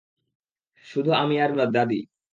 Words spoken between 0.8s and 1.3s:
শুধু